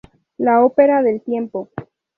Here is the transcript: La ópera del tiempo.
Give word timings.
La 0.39 0.65
ópera 0.65 1.03
del 1.03 1.21
tiempo. 1.21 1.69